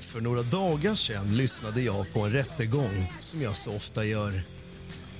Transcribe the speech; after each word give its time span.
För 0.00 0.20
några 0.20 0.42
dagar 0.42 0.94
sedan 0.94 1.36
lyssnade 1.36 1.82
jag 1.82 2.12
på 2.12 2.20
en 2.20 2.32
rättegång 2.32 3.12
som 3.20 3.42
jag 3.42 3.56
så 3.56 3.76
ofta 3.76 4.04
gör. 4.04 4.42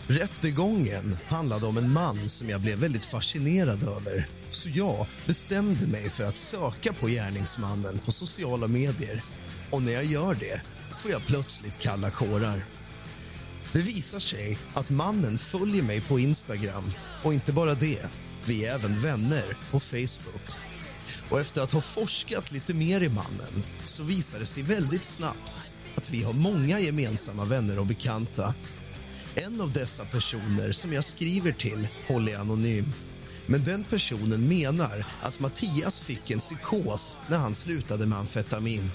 Rättegången 0.09 1.17
handlade 1.27 1.67
om 1.67 1.79
en 1.79 1.93
man 1.93 2.29
som 2.29 2.51
jag 2.51 2.61
blev 2.61 2.79
väldigt 2.79 3.05
fascinerad 3.05 3.83
över. 3.83 4.29
Så 4.51 4.69
jag 4.69 5.07
bestämde 5.27 5.87
mig 5.87 6.11
för 6.11 6.25
att 6.25 6.37
söka 6.37 6.93
på 6.93 7.07
gärningsmannen 7.07 7.99
på 7.99 8.13
sociala 8.13 8.69
medier. 8.69 9.23
Och 9.71 9.83
när 9.83 9.93
jag 9.93 10.05
gör 10.05 10.35
det 10.35 10.61
får 10.99 11.11
jag 11.11 11.27
plötsligt 11.27 11.79
kalla 11.79 12.11
kårar. 12.11 12.61
Det 13.73 13.81
visar 13.81 14.19
sig 14.19 14.59
att 14.75 14.91
mannen 14.91 15.39
följer 15.39 15.83
mig 15.83 16.01
på 16.01 16.19
Instagram 16.19 16.85
och 17.27 17.35
inte 17.35 17.53
bara 17.53 17.75
det, 17.75 18.07
vi 18.45 18.65
är 18.65 18.75
även 18.75 19.01
vänner 19.01 19.57
på 19.71 19.81
Facebook. 19.81 20.43
Och 21.31 21.41
efter 21.41 21.63
att 21.63 21.73
ha 21.73 21.81
forskat 21.81 22.53
lite 22.53 22.75
mer 22.75 23.01
i 23.01 23.09
mannen 23.09 23.65
så 23.85 24.03
visar 24.03 24.39
det 24.39 24.47
sig 24.47 24.63
väldigt 24.63 25.05
snabbt 25.05 25.75
att 25.97 26.11
vi 26.11 26.23
har 26.23 26.33
många 26.33 26.81
gemensamma 26.81 27.45
vänner 27.45 27.79
och 27.79 27.87
bekanta. 27.87 28.55
En 29.35 29.61
av 29.61 29.73
dessa 29.73 30.05
personer 30.05 30.73
som 30.73 30.93
jag 30.93 31.05
skriver 31.05 31.53
till 31.53 31.89
håller 32.09 32.39
anonym. 32.39 32.93
Men 33.47 33.65
den 33.65 33.85
personen 33.85 34.49
menar 34.49 35.07
att 35.23 35.41
Mattias 35.41 36.01
fick 36.01 36.31
en 36.31 36.39
psykos 36.39 37.19
när 37.29 37.39
han 37.39 37.55
slutade 37.55 38.07
med 38.07 38.19
amfetamin. 38.19 38.91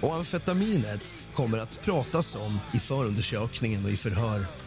Och 0.00 0.14
amfetaminet 0.14 1.14
kommer 1.34 1.58
att 1.58 1.82
pratas 1.84 2.36
om 2.36 2.58
i 2.74 2.78
förundersökningen 2.78 3.84
och 3.84 3.90
i 3.90 3.96
förhör. 3.96 4.59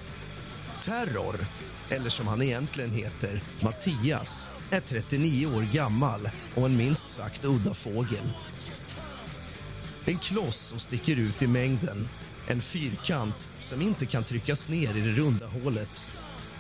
Terror, 0.86 1.46
eller 1.90 2.10
som 2.10 2.28
han 2.28 2.42
egentligen 2.42 2.92
heter, 2.92 3.42
Mattias 3.62 4.50
är 4.72 4.80
39 4.80 5.48
år 5.48 5.62
gammal 5.74 6.30
och 6.56 6.66
en 6.66 6.78
minst 6.78 7.08
sagt 7.08 7.46
udda 7.46 7.74
fågel. 7.74 8.30
En 10.06 10.18
kloss 10.18 10.58
som 10.58 10.80
sticker 10.80 11.16
ut 11.16 11.42
i 11.42 11.48
mängden. 11.48 12.10
En 12.48 12.62
fyrkant 12.62 13.50
som 13.60 13.82
inte 13.82 14.06
kan 14.06 14.24
tryckas 14.24 14.70
ner 14.70 14.96
i 14.96 15.02
det 15.02 15.12
runda 15.12 15.48
hålet. 15.48 16.12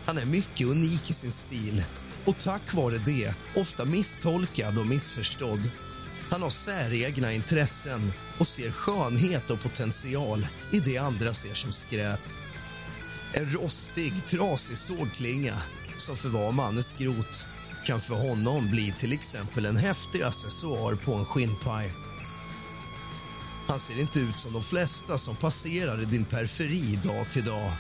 Han 0.06 0.18
är 0.18 0.26
mycket 0.26 0.68
unik 0.68 1.10
i 1.10 1.14
sin 1.14 1.32
stil 1.32 1.84
och 2.26 2.38
tack 2.38 2.74
vare 2.74 2.98
det 2.98 3.36
ofta 3.56 3.86
misstolkad 3.86 4.78
och 4.78 4.88
missförstådd. 4.88 5.72
Han 6.30 6.42
har 6.42 6.50
säregna 6.50 7.34
intressen 7.34 8.14
och 8.38 8.48
ser 8.48 8.72
skönhet 8.72 9.50
och 9.50 9.62
potential 9.62 10.48
i 10.72 10.80
det 10.80 10.98
andra 10.98 11.34
ser 11.34 11.54
som 11.54 11.72
skräp. 11.72 12.43
En 13.36 13.50
rostig, 13.50 14.14
trasig 14.26 14.78
sågklinga 14.78 15.62
som 15.98 16.16
för 16.16 16.30
var 16.30 16.52
mannens 16.52 16.90
skrot 16.90 17.46
kan 17.86 18.00
för 18.00 18.16
honom 18.16 18.70
bli 18.70 18.92
till 18.92 19.14
exempel 19.14 19.66
en 19.66 19.78
häftig 19.78 20.22
accessoar 20.22 20.96
på 20.96 21.14
en 21.14 21.26
skinnpaj. 21.26 21.94
Han 23.68 23.80
ser 23.80 24.00
inte 24.00 24.20
ut 24.20 24.40
som 24.40 24.54
de 24.54 24.64
flesta 24.64 25.18
som 25.18 25.36
passerar 25.36 26.02
i 26.02 26.06
din 26.06 26.26
periferi 26.26 27.00
dag 27.04 27.32
till 27.32 27.46
dag. 27.46 27.72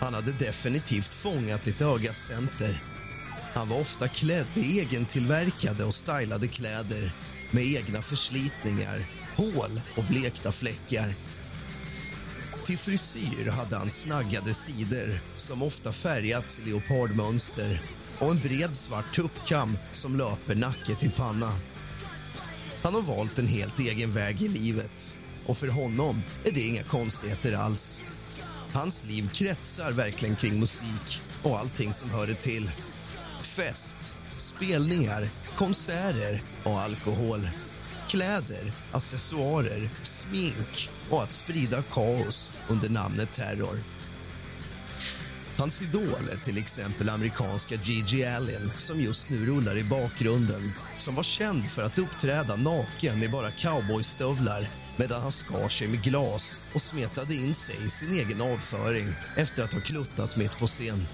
Han 0.00 0.14
hade 0.14 0.32
definitivt 0.32 1.14
fångat 1.14 1.64
ditt 1.64 1.82
ögas 1.82 2.26
center. 2.26 2.82
Han 3.54 3.68
var 3.68 3.80
ofta 3.80 4.08
klädd 4.08 4.46
i 4.54 4.80
egentillverkade 4.80 5.84
och 5.84 5.94
stylade 5.94 6.48
kläder 6.48 7.12
med 7.50 7.64
egna 7.64 8.02
förslitningar, 8.02 8.98
hål 9.36 9.80
och 9.96 10.04
blekta 10.04 10.52
fläckar. 10.52 11.14
Till 12.66 12.78
frisyr 12.78 13.50
hade 13.50 13.76
han 13.76 13.90
snaggade 13.90 14.54
sidor 14.54 15.18
som 15.36 15.62
ofta 15.62 15.92
färgats 15.92 16.58
i 16.58 16.70
leopardmönster 16.70 17.80
och 18.18 18.30
en 18.30 18.38
bred 18.38 18.74
svart 18.74 19.14
tuppkam 19.14 19.76
som 19.92 20.16
löper 20.16 20.54
nacke 20.54 20.94
till 20.94 21.12
panna. 21.12 21.52
Han 22.82 22.94
har 22.94 23.02
valt 23.02 23.38
en 23.38 23.46
helt 23.46 23.78
egen 23.78 24.12
väg 24.12 24.42
i 24.42 24.48
livet 24.48 25.16
och 25.46 25.56
för 25.56 25.68
honom 25.68 26.22
är 26.44 26.52
det 26.52 26.60
inga 26.60 26.82
konstigheter 26.82 27.52
alls. 27.52 28.02
Hans 28.72 29.04
liv 29.04 29.30
kretsar 29.32 29.92
verkligen 29.92 30.36
kring 30.36 30.60
musik 30.60 31.20
och 31.42 31.58
allting 31.58 31.92
som 31.92 32.10
hör 32.10 32.26
det 32.26 32.34
till. 32.34 32.70
Fest, 33.42 34.18
spelningar, 34.36 35.28
konserter 35.56 36.42
och 36.64 36.80
alkohol. 36.80 37.48
Kläder, 38.12 38.72
accessoarer, 38.92 39.88
smink 40.02 40.90
och 41.10 41.22
att 41.22 41.32
sprida 41.32 41.82
kaos 41.82 42.52
under 42.68 42.88
namnet 42.90 43.32
terror. 43.32 43.78
Hans 45.58 45.82
idol 45.82 46.28
är 46.32 46.44
till 46.44 46.58
exempel 46.58 47.08
amerikanska 47.08 47.74
Gigi 47.74 48.24
Allen 48.24 48.70
som 48.76 49.00
just 49.00 49.30
nu 49.30 49.46
rullar 49.46 49.78
i 49.78 49.84
bakgrunden 49.84 50.72
som 50.96 51.14
var 51.14 51.22
känd 51.22 51.66
för 51.66 51.82
att 51.82 51.98
uppträda 51.98 52.56
naken 52.56 53.22
i 53.22 53.28
bara 53.28 53.50
cowboystövlar 53.50 54.66
medan 54.96 55.22
han 55.22 55.32
skar 55.32 55.68
sig 55.68 55.88
med 55.88 56.02
glas 56.02 56.58
och 56.74 56.82
smetade 56.82 57.34
in 57.34 57.54
sig 57.54 57.76
i 57.84 57.88
sin 57.88 58.12
egen 58.12 58.40
avföring 58.40 59.06
efter 59.36 59.64
att 59.64 59.74
ha 59.74 59.80
kluttat 59.80 60.36
mitt 60.36 60.58
på 60.58 60.66
scen. 60.66 61.06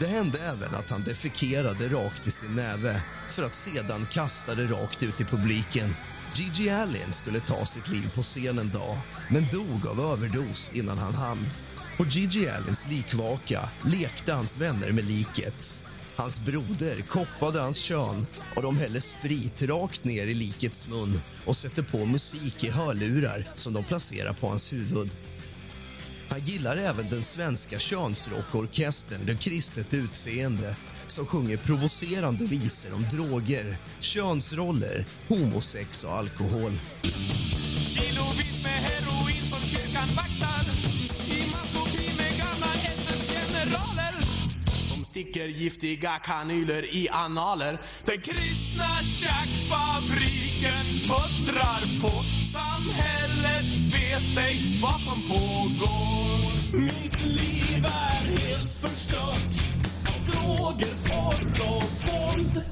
Det 0.00 0.06
hände 0.06 0.38
även 0.38 0.74
att 0.74 0.90
han 0.90 1.02
defekerade 1.02 1.88
rakt 1.88 2.26
i 2.26 2.30
sin 2.30 2.54
näve 2.54 3.02
för 3.28 3.42
att 3.42 3.54
sedan 3.54 4.06
kasta 4.10 4.54
det 4.54 4.66
rakt 4.66 5.02
ut 5.02 5.20
i 5.20 5.24
publiken. 5.24 5.94
Gigi 6.34 6.70
Allen 6.70 7.12
skulle 7.12 7.40
ta 7.40 7.66
sitt 7.66 7.88
liv 7.88 8.10
på 8.14 8.22
scen 8.22 8.58
en 8.58 8.70
dag 8.70 8.98
men 9.30 9.46
dog 9.48 9.86
av 9.86 10.00
överdos 10.00 10.70
innan 10.74 10.98
han 10.98 11.14
hann. 11.14 11.48
På 11.96 12.04
Gigi 12.04 12.48
Allens 12.48 12.86
likvaka 12.90 13.68
lekte 13.84 14.32
hans 14.32 14.58
vänner 14.58 14.92
med 14.92 15.04
liket. 15.04 15.80
Hans 16.16 16.40
broder 16.40 17.02
koppade 17.02 17.60
hans 17.60 17.78
kön 17.78 18.26
och 18.56 18.62
de 18.62 18.78
häller 18.78 19.00
sprit 19.00 19.62
rakt 19.62 20.04
ner 20.04 20.26
i 20.26 20.34
likets 20.34 20.88
mun 20.88 21.20
och 21.44 21.56
sätter 21.56 21.82
på 21.82 22.06
musik 22.06 22.64
i 22.64 22.70
hörlurar 22.70 23.44
som 23.54 23.72
de 23.72 23.84
placerar 23.84 24.32
på 24.32 24.48
hans 24.48 24.72
huvud. 24.72 25.10
Han 26.30 26.40
gillar 26.40 26.76
även 26.76 27.08
den 27.10 27.22
svenska 27.22 27.78
könsrockorkestern 27.78 29.20
Det 29.26 29.34
kristet 29.34 29.94
utseende 29.94 30.76
som 31.06 31.26
sjunger 31.26 31.56
provocerande 31.56 32.44
visor 32.44 32.94
om 32.94 33.02
droger, 33.12 33.76
könsroller, 34.00 35.04
homosex 35.28 36.04
och 36.04 36.16
alkohol. 36.16 36.72
Kilovis 37.78 38.62
med 38.62 38.80
heroin 38.88 39.42
som 39.50 39.60
kyrkan 39.68 40.08
vaktar. 40.16 40.64
I 41.26 41.50
maskopi 41.52 42.06
med 42.16 42.38
gamla 42.38 42.72
SS-generaler 42.98 44.14
Som 44.88 45.04
sticker 45.04 45.48
giftiga 45.48 46.18
kanyler 46.18 46.94
i 46.94 47.08
analer. 47.08 47.78
Den 48.04 48.20
kristna 48.20 49.02
tjackfabriken 49.02 50.86
puttrar 51.08 52.00
på 52.02 52.24
Samhället 52.52 53.87
vet 54.08 54.38
ej 54.38 54.78
vad 54.82 55.00
som 55.00 55.22
pågår. 55.22 56.78
Mitt 56.78 57.24
liv 57.24 57.84
är 57.86 58.38
helt 58.38 58.74
förstört 58.74 59.54
av 60.06 60.26
droger, 60.26 60.94
porr 61.08 61.68
och 61.68 61.84
våld. 62.06 62.62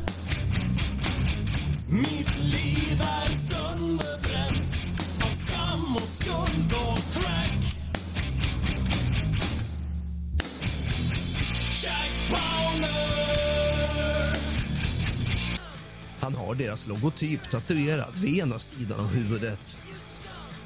Mitt 1.89 2.39
liv 2.39 3.01
är 3.01 3.33
sönderbränt 3.33 4.87
av 5.25 5.37
skam 5.47 5.97
och 5.97 6.09
skuld 6.09 6.75
och 6.75 6.99
crack. 7.23 7.77
Jack 11.85 12.11
Powner 12.29 13.27
Han 16.21 16.35
har 16.35 16.55
deras 16.55 16.87
logotyp 16.87 17.51
tatuerad 17.51 18.19
vid 18.19 18.39
ena 18.39 18.59
sidan 18.59 19.01
av 19.01 19.15
huvudet. 19.15 19.83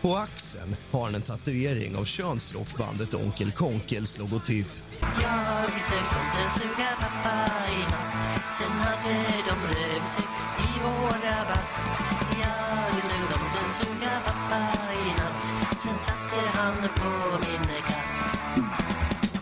På 0.03 0.17
axeln 0.17 0.77
har 0.91 1.05
han 1.05 1.15
en 1.15 1.23
tatuering 1.23 1.97
av 1.97 2.05
könsrockbandet 2.05 3.15
Onkel 3.15 3.53
Konkels 3.53 4.19
logotyp. 4.19 4.67
Jag 5.01 5.75
besökte 5.75 6.15
tomten 6.15 6.51
suga 6.59 6.91
pappa 7.01 7.37
i 7.79 7.81
natt 7.93 8.53
Sen 8.53 8.71
hade 8.71 9.15
de 9.49 9.57
rövsex 9.75 10.51
i 10.59 10.71
vår 10.85 11.17
rabatt 11.27 12.01
Jag 12.43 12.95
besökte 12.97 13.33
tomten 13.33 13.69
suga 13.69 14.13
pappa 14.25 14.61
i 14.93 15.09
natt 15.19 15.43
Sen 15.83 15.99
satte 15.99 16.59
han 16.59 16.75
på 16.75 17.39
min 17.47 17.83
katt 17.89 18.39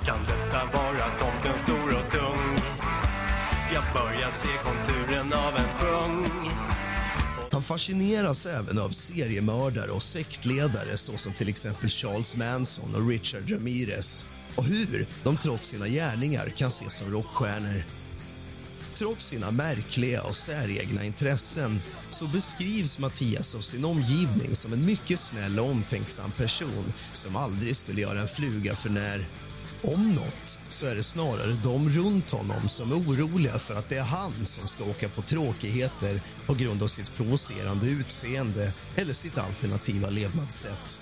Kan 0.07 0.19
detta 0.25 0.79
vara 0.79 1.09
tomten 1.19 1.59
stor 1.59 1.89
och 1.99 2.11
tung? 2.11 2.59
Jag 3.75 3.85
börjar 3.95 4.31
se 4.31 4.49
konturen 4.49 5.33
av 5.33 5.57
en 5.57 5.79
pung. 5.79 6.48
Han 7.59 7.63
fascineras 7.63 8.47
även 8.47 8.79
av 8.79 8.89
seriemördare 8.89 9.91
och 9.91 10.03
sektledare 10.03 10.97
såsom 10.97 11.33
till 11.33 11.49
exempel 11.49 11.89
Charles 11.89 12.37
Manson 12.37 12.95
och 12.95 13.09
Richard 13.09 13.51
Ramirez 13.51 14.27
och 14.57 14.65
hur 14.65 15.07
de 15.25 15.37
trots 15.37 15.69
sina 15.69 15.89
gärningar 15.89 16.49
kan 16.49 16.69
ses 16.69 16.99
som 16.99 17.13
rockstjärnor. 17.13 17.83
Trots 18.95 19.27
sina 19.27 19.51
märkliga 19.51 20.23
och 20.23 20.37
säregna 20.37 21.05
intressen 21.05 21.81
så 22.11 22.27
beskrivs 22.27 22.99
Mattias 22.99 23.55
av 23.55 23.61
sin 23.61 23.85
omgivning 23.85 24.57
som 24.57 24.73
en 24.73 24.87
mycket 24.87 25.19
snäll 25.19 25.59
och 25.59 25.71
omtänksam 25.71 26.31
person 26.31 26.93
som 27.13 27.37
aldrig 27.37 27.77
skulle 27.77 28.01
göra 28.01 28.21
en 28.21 28.29
fluga 28.29 28.75
för 28.75 28.91
när. 28.91 29.27
Om 29.83 30.15
något 30.15 30.59
så 30.69 30.87
är 30.87 30.95
det 30.95 31.03
snarare 31.03 31.53
de 31.63 31.89
runt 31.89 32.31
honom 32.31 32.69
som 32.69 32.93
är 32.93 32.97
oroliga 32.97 33.59
för 33.59 33.75
att 33.75 33.89
det 33.89 33.97
är 33.97 34.03
han 34.03 34.33
som 34.45 34.69
ska 34.69 34.85
åka 34.85 35.09
på 35.09 35.23
tråkigheter 35.23 36.21
på 36.47 36.55
grund 36.55 36.83
av 36.83 36.89
sitt 36.89 37.17
provocerande 37.17 37.87
utseende 37.87 38.73
eller 38.97 39.13
sitt 39.13 39.39
alternativa 39.39 40.11
levnadssätt. 40.11 41.01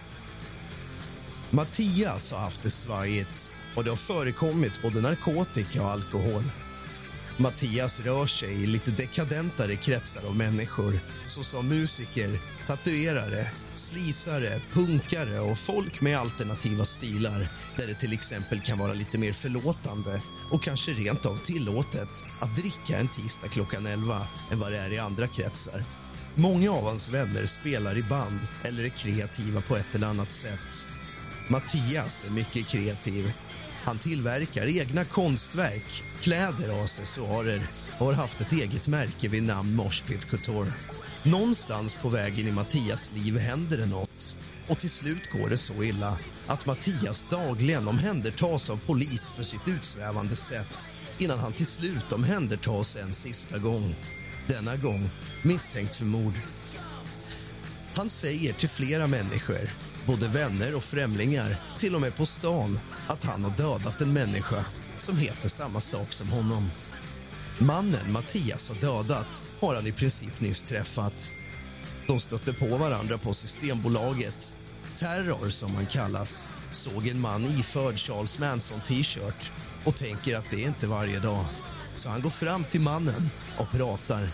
Mattias 1.50 2.32
har 2.32 2.38
haft 2.38 2.62
det 2.62 2.70
svajigt 2.70 3.52
och 3.76 3.84
det 3.84 3.90
har 3.90 3.96
förekommit 3.96 4.82
både 4.82 5.00
narkotika 5.00 5.82
och 5.82 5.90
alkohol. 5.90 6.42
Mattias 7.36 8.00
rör 8.00 8.26
sig 8.26 8.62
i 8.62 8.66
lite 8.66 8.90
dekadentare 8.90 9.76
kretsar 9.76 10.26
av 10.26 10.36
människor 10.36 10.98
såsom 11.26 11.68
musiker, 11.68 12.30
tatuerare, 12.66 13.50
slisare, 13.78 14.60
punkare 14.72 15.40
och 15.40 15.58
folk 15.58 16.00
med 16.00 16.18
alternativa 16.18 16.84
stilar 16.84 17.48
där 17.76 17.86
det 17.86 17.94
till 17.94 18.12
exempel 18.12 18.60
kan 18.60 18.78
vara 18.78 18.92
lite 18.92 19.18
mer 19.18 19.32
förlåtande 19.32 20.22
och 20.50 20.62
kanske 20.62 20.92
rent 20.92 21.26
av 21.26 21.36
tillåtet 21.36 22.24
att 22.40 22.56
dricka 22.56 23.00
en 23.00 23.08
tisdag 23.08 23.48
klockan 23.48 23.86
11 23.86 24.26
än 24.52 24.60
vad 24.60 24.72
det 24.72 24.78
är 24.78 24.92
i 24.92 24.98
andra 24.98 25.26
kretsar. 25.26 25.84
Många 26.34 26.70
av 26.70 26.84
hans 26.84 27.08
vänner 27.08 27.46
spelar 27.46 27.98
i 27.98 28.02
band 28.02 28.40
eller 28.64 28.84
är 28.84 28.88
kreativa 28.88 29.60
på 29.60 29.76
ett 29.76 29.94
eller 29.94 30.06
annat 30.06 30.30
sätt. 30.30 30.86
Mattias 31.48 32.24
är 32.24 32.30
mycket 32.30 32.68
kreativ. 32.68 33.32
Han 33.84 33.98
tillverkar 33.98 34.66
egna 34.66 35.04
konstverk, 35.04 36.04
kläder 36.20 36.76
och 36.76 36.84
accessoarer 36.84 37.60
och 37.98 38.06
har 38.06 38.12
haft 38.12 38.40
ett 38.40 38.52
eget 38.52 38.88
märke 38.88 39.28
vid 39.28 39.42
namn 39.42 39.76
Moshpit 39.76 40.30
Couture. 40.30 40.72
Någonstans 41.30 41.94
på 41.94 42.08
vägen 42.08 42.46
i 42.46 42.52
Mattias 42.52 43.12
liv 43.14 43.38
händer 43.38 43.76
det 43.76 43.86
något 43.86 44.36
och 44.68 44.78
till 44.78 44.90
slut 44.90 45.30
går 45.32 45.48
det 45.48 45.58
så 45.58 45.82
illa 45.82 46.18
att 46.46 46.66
Mattias 46.66 47.26
dagligen 47.30 47.88
omhändertas 47.88 48.70
av 48.70 48.76
polis 48.86 49.28
för 49.28 49.42
sitt 49.42 49.68
utsvävande 49.68 50.36
sätt 50.36 50.92
innan 51.18 51.38
han 51.38 51.52
till 51.52 51.66
slut 51.66 52.12
omhändertas 52.12 52.96
en 52.96 53.12
sista 53.12 53.58
gång. 53.58 53.94
Denna 54.48 54.76
gång 54.76 55.10
misstänkt 55.42 55.96
för 55.96 56.04
mord. 56.04 56.34
Han 57.94 58.08
säger 58.08 58.52
till 58.52 58.68
flera 58.68 59.06
människor, 59.06 59.70
både 60.06 60.28
vänner 60.28 60.74
och 60.74 60.84
främlingar 60.84 61.56
till 61.78 61.94
och 61.94 62.00
med 62.00 62.16
på 62.16 62.26
stan, 62.26 62.78
att 63.06 63.24
han 63.24 63.44
har 63.44 63.50
dödat 63.50 64.00
en 64.00 64.12
människa 64.12 64.64
som 64.96 65.16
heter 65.16 65.48
samma 65.48 65.80
sak 65.80 66.12
som 66.12 66.28
honom. 66.28 66.70
Mannen 67.58 68.12
Mattias 68.12 68.68
har 68.68 68.76
dödat 68.76 69.42
har 69.60 69.74
han 69.74 69.86
i 69.86 69.92
princip 69.92 70.40
nyss 70.40 70.62
träffat. 70.62 71.30
De 72.06 72.20
stötte 72.20 72.52
på 72.52 72.66
varandra 72.66 73.18
på 73.18 73.34
Systembolaget. 73.34 74.54
Terror, 74.98 75.50
som 75.50 75.74
han 75.74 75.86
kallas, 75.86 76.46
såg 76.72 77.06
en 77.06 77.20
man 77.20 77.44
iförd 77.44 77.98
Charles 77.98 78.38
Manson-t-shirt 78.38 79.52
och 79.84 79.96
tänker 79.96 80.36
att 80.36 80.50
det 80.50 80.64
är 80.64 80.66
inte 80.66 80.86
varje 80.86 81.18
dag. 81.18 81.44
Så 81.94 82.08
han 82.08 82.22
går 82.22 82.30
fram 82.30 82.64
till 82.64 82.80
mannen 82.80 83.30
och 83.58 83.70
pratar. 83.70 84.28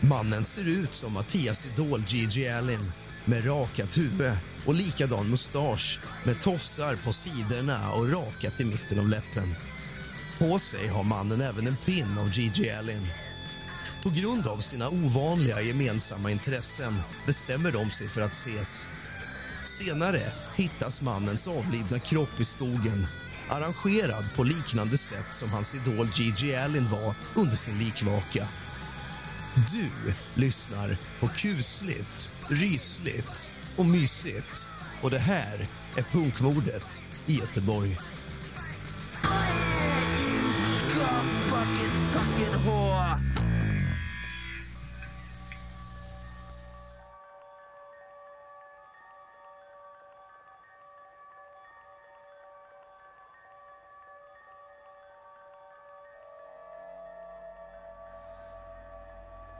Mannen 0.00 0.44
ser 0.44 0.64
ut 0.64 0.94
som 0.94 1.12
Mattias 1.12 1.66
idol 1.66 2.04
Gigi 2.06 2.48
Allen 2.48 2.92
med 3.24 3.46
rakat 3.46 3.98
huvud 3.98 4.32
och 4.66 4.74
likadan 4.74 5.30
mustasch 5.30 6.00
med 6.24 6.40
tofsar 6.40 6.96
på 7.04 7.12
sidorna 7.12 7.92
och 7.92 8.12
rakat 8.12 8.60
i 8.60 8.64
mitten 8.64 8.98
av 8.98 9.08
läppen. 9.08 9.54
På 10.38 10.58
sig 10.58 10.88
har 10.88 11.04
mannen 11.04 11.40
även 11.40 11.66
en 11.66 11.76
pin 11.76 12.18
av 12.18 12.30
Gigi 12.30 12.70
Allen. 12.70 13.06
På 14.02 14.10
grund 14.10 14.46
av 14.46 14.58
sina 14.58 14.88
ovanliga 14.88 15.60
gemensamma 15.60 16.30
intressen 16.30 17.00
bestämmer 17.26 17.72
de 17.72 17.90
sig 17.90 18.08
för 18.08 18.20
att 18.20 18.32
ses. 18.32 18.88
Senare 19.64 20.22
hittas 20.56 21.02
mannens 21.02 21.48
avlidna 21.48 21.98
kropp 21.98 22.40
i 22.40 22.44
skogen 22.44 23.06
arrangerad 23.48 24.24
på 24.36 24.44
liknande 24.44 24.98
sätt 24.98 25.34
som 25.34 25.50
hans 25.50 25.74
idol 25.74 26.08
Gigi 26.14 26.56
Allen 26.56 26.90
var 26.90 27.14
under 27.34 27.56
sin 27.56 27.78
likvaka. 27.78 28.48
Du 29.54 30.14
lyssnar 30.34 30.96
på 31.20 31.28
kusligt, 31.28 32.32
rysligt 32.48 33.52
och 33.76 33.86
mysigt. 33.86 34.68
Och 35.02 35.10
det 35.10 35.18
här 35.18 35.66
är 35.96 36.02
punkmordet 36.02 37.04
i 37.26 37.34
Göteborg. 37.34 37.98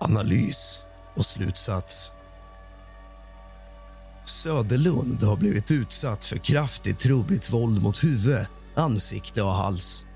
Analys 0.09 0.83
och 1.17 1.25
slutsats. 1.25 2.13
Söderlund 4.25 5.23
har 5.23 5.37
blivit 5.37 5.71
utsatt 5.71 6.25
för 6.25 6.37
kraftigt 6.37 6.99
trubbigt 6.99 7.53
våld 7.53 7.83
mot 7.83 8.05
huvud, 8.05 8.47
ansikte 8.75 9.43
och 9.43 9.53
hals. 9.53 10.07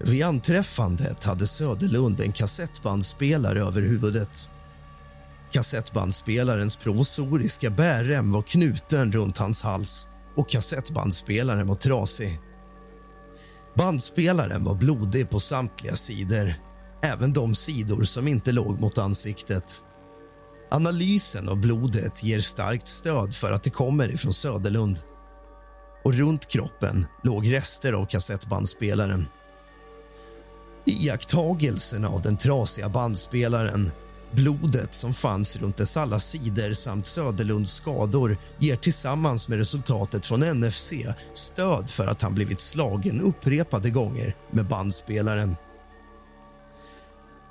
Vid 0.00 0.24
anträffandet 0.24 1.24
hade 1.24 1.46
Söderlund 1.46 2.20
en 2.20 2.32
kassettbandspelare 2.32 3.62
över 3.62 3.82
huvudet. 3.82 4.50
Kassettbandspelarens 5.52 6.76
provisoriska 6.76 7.70
bärrem 7.70 8.32
var 8.32 8.42
knuten 8.42 9.12
runt 9.12 9.38
hans 9.38 9.62
hals 9.62 10.08
och 10.36 10.48
kassettbandspelaren 10.48 11.66
var 11.66 11.74
trasig. 11.74 12.40
Bandspelaren 13.76 14.64
var 14.64 14.74
blodig 14.74 15.30
på 15.30 15.40
samtliga 15.40 15.96
sidor 15.96 16.67
även 17.02 17.32
de 17.32 17.54
sidor 17.54 18.04
som 18.04 18.28
inte 18.28 18.52
låg 18.52 18.80
mot 18.80 18.98
ansiktet. 18.98 19.84
Analysen 20.70 21.48
av 21.48 21.56
blodet 21.56 22.24
ger 22.24 22.40
starkt 22.40 22.88
stöd 22.88 23.34
för 23.34 23.52
att 23.52 23.62
det 23.62 23.70
kommer 23.70 24.14
ifrån 24.14 24.32
Söderlund. 24.32 24.98
Och 26.04 26.14
runt 26.14 26.48
kroppen 26.48 27.06
låg 27.22 27.52
rester 27.52 27.92
av 27.92 28.06
kassettbandspelaren. 28.06 29.26
Iakttagelsen 30.86 32.04
av 32.04 32.22
den 32.22 32.36
trasiga 32.36 32.88
bandspelaren 32.88 33.90
Blodet 34.32 34.94
som 34.94 35.14
fanns 35.14 35.56
runt 35.56 35.76
dess 35.76 35.96
alla 35.96 36.18
sidor 36.18 36.72
samt 36.72 37.06
Söderlunds 37.06 37.72
skador 37.72 38.38
ger 38.58 38.76
tillsammans 38.76 39.48
med 39.48 39.58
resultatet 39.58 40.26
från 40.26 40.40
NFC 40.40 40.92
stöd 41.34 41.90
för 41.90 42.06
att 42.06 42.22
han 42.22 42.34
blivit 42.34 42.60
slagen 42.60 43.20
upprepade 43.20 43.90
gånger 43.90 44.36
med 44.50 44.66
bandspelaren. 44.66 45.56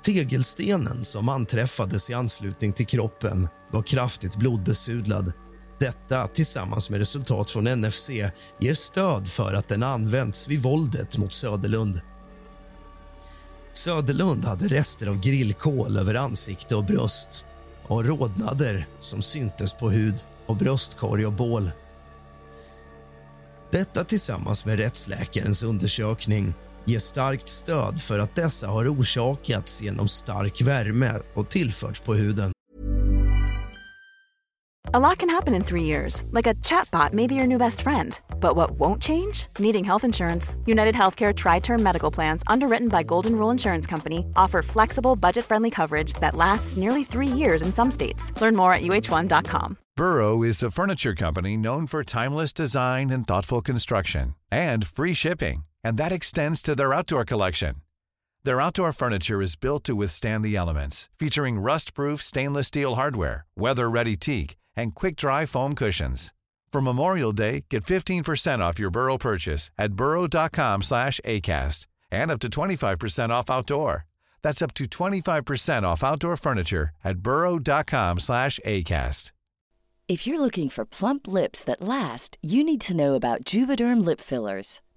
Tegelstenen 0.02 1.04
som 1.04 1.28
anträffades 1.28 2.10
i 2.10 2.14
anslutning 2.14 2.72
till 2.72 2.86
kroppen 2.86 3.48
var 3.70 3.82
kraftigt 3.82 4.36
blodbesudlad. 4.36 5.32
Detta 5.80 6.26
tillsammans 6.26 6.90
med 6.90 6.98
resultat 6.98 7.50
från 7.50 7.64
NFC 7.64 8.10
ger 8.58 8.74
stöd 8.74 9.28
för 9.28 9.54
att 9.54 9.68
den 9.68 9.82
använts 9.82 10.48
vid 10.48 10.62
våldet 10.62 11.18
mot 11.18 11.32
Söderlund. 11.32 12.00
Söderlund 13.72 14.44
hade 14.44 14.68
rester 14.68 15.06
av 15.06 15.20
grillkol 15.20 15.96
över 15.96 16.14
ansikte 16.14 16.76
och 16.76 16.84
bröst 16.84 17.46
och 17.86 18.04
rodnader 18.04 18.86
som 19.00 19.22
syntes 19.22 19.72
på 19.72 19.90
hud 19.90 20.24
och 20.46 20.56
bröstkorg 20.56 21.26
och 21.26 21.32
bål. 21.32 21.70
Detta 23.70 24.04
tillsammans 24.04 24.64
med 24.64 24.78
rättsläkarens 24.78 25.62
undersökning 25.62 26.54
ger 26.86 26.98
starkt 26.98 27.48
stöd 27.48 28.00
för 28.00 28.18
att 28.18 28.34
dessa 28.34 28.66
har 28.66 29.00
orsakats 29.00 29.82
genom 29.82 30.08
stark 30.08 30.60
värme 30.60 31.12
och 31.34 31.50
tillförts 31.50 32.00
på 32.00 32.14
huden. 32.14 32.52
A 34.94 34.98
lot 34.98 35.18
can 35.18 35.28
happen 35.28 35.54
in 35.54 35.64
three 35.64 35.84
years, 35.84 36.24
like 36.30 36.46
a 36.46 36.54
chatbot 36.62 37.12
may 37.12 37.26
be 37.26 37.34
your 37.34 37.46
new 37.46 37.58
best 37.58 37.82
friend. 37.82 38.18
But 38.40 38.56
what 38.56 38.70
won't 38.70 39.02
change? 39.02 39.46
Needing 39.58 39.84
health 39.84 40.02
insurance. 40.02 40.56
United 40.64 40.94
Healthcare 40.94 41.34
Tri 41.34 41.60
Term 41.60 41.82
Medical 41.82 42.10
Plans, 42.10 42.42
underwritten 42.46 42.88
by 42.88 43.02
Golden 43.02 43.36
Rule 43.36 43.50
Insurance 43.50 43.86
Company, 43.86 44.24
offer 44.34 44.62
flexible, 44.62 45.14
budget 45.14 45.44
friendly 45.44 45.70
coverage 45.70 46.14
that 46.20 46.34
lasts 46.34 46.78
nearly 46.78 47.04
three 47.04 47.26
years 47.26 47.60
in 47.60 47.70
some 47.70 47.90
states. 47.90 48.32
Learn 48.40 48.56
more 48.56 48.72
at 48.72 48.80
uh1.com. 48.80 49.76
Burrow 49.94 50.42
is 50.42 50.62
a 50.62 50.70
furniture 50.70 51.14
company 51.14 51.56
known 51.56 51.86
for 51.86 52.02
timeless 52.02 52.54
design 52.54 53.10
and 53.10 53.26
thoughtful 53.26 53.60
construction, 53.60 54.36
and 54.50 54.86
free 54.86 55.12
shipping, 55.12 55.64
and 55.82 55.98
that 55.98 56.12
extends 56.12 56.62
to 56.62 56.74
their 56.74 56.94
outdoor 56.94 57.24
collection. 57.24 57.76
Their 58.44 58.60
outdoor 58.60 58.92
furniture 58.92 59.42
is 59.42 59.56
built 59.56 59.84
to 59.84 59.96
withstand 59.96 60.44
the 60.44 60.56
elements, 60.56 61.08
featuring 61.18 61.58
rust 61.58 61.94
proof 61.94 62.22
stainless 62.22 62.68
steel 62.68 62.94
hardware, 62.94 63.44
weather 63.56 63.90
ready 63.90 64.16
teak, 64.16 64.56
and 64.76 64.94
quick 64.94 65.16
dry 65.16 65.44
foam 65.46 65.74
cushions. 65.74 66.32
For 66.72 66.80
Memorial 66.80 67.32
Day, 67.32 67.64
get 67.68 67.84
15% 67.84 68.60
off 68.60 68.78
your 68.78 68.90
Burrow 68.90 69.18
purchase 69.18 69.70
at 69.78 69.94
burrow.com 69.94 70.82
slash 70.82 71.20
ACAST 71.24 71.86
and 72.10 72.30
up 72.30 72.40
to 72.40 72.48
25% 72.48 73.30
off 73.30 73.50
outdoor. 73.50 74.06
That's 74.42 74.62
up 74.62 74.72
to 74.74 74.84
25% 74.84 75.82
off 75.82 76.04
outdoor 76.04 76.36
furniture 76.36 76.90
at 77.04 77.18
burrow.com 77.18 78.20
slash 78.20 78.60
ACAST. 78.64 79.32
If 80.08 80.26
you're 80.26 80.40
looking 80.40 80.70
for 80.70 80.86
plump 80.86 81.28
lips 81.28 81.62
that 81.64 81.82
last, 81.82 82.38
you 82.40 82.64
need 82.64 82.80
to 82.82 82.96
know 82.96 83.14
about 83.14 83.44
Juvederm 83.44 84.02
lip 84.02 84.22
fillers. 84.22 84.80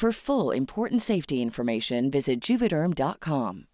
For 0.00 0.12
full 0.12 0.56
important 0.56 1.02
safety 1.02 1.34
information, 1.34 2.10
visit 2.10 2.50
juvederm.com. 2.50 3.64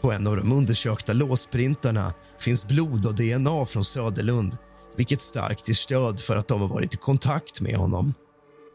På 0.00 0.12
en 0.12 0.26
av 0.26 0.36
de 0.36 0.52
undersökta 0.52 1.12
låsprintarna 1.12 2.14
finns 2.38 2.66
blod 2.66 3.06
och 3.06 3.16
DNA 3.16 3.66
från 3.66 3.84
Söderlund 3.84 4.56
vilket 4.96 5.20
starkt 5.20 5.68
ger 5.68 5.74
stöd 5.74 6.20
för 6.20 6.36
att 6.36 6.48
de 6.48 6.60
har 6.60 6.68
varit 6.68 6.94
i 6.94 6.96
kontakt 6.96 7.60
med 7.60 7.76
honom 7.76 8.14